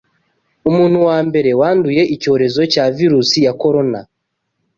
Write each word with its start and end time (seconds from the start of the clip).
Umuntu 0.69 0.97
wambere 1.07 1.49
wanduye 1.61 2.01
icyorezo 2.15 2.61
cya 2.73 2.85
virus 2.97 3.29
ya 3.45 3.53
corona 3.61 3.99